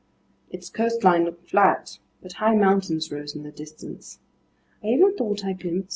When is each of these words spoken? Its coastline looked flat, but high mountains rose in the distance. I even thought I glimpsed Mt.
Its 0.49 0.67
coastline 0.67 1.25
looked 1.25 1.47
flat, 1.47 1.99
but 2.23 2.33
high 2.33 2.55
mountains 2.55 3.11
rose 3.11 3.35
in 3.35 3.43
the 3.43 3.51
distance. 3.51 4.17
I 4.83 4.87
even 4.87 5.15
thought 5.15 5.45
I 5.45 5.53
glimpsed 5.53 5.85
Mt. 5.85 5.89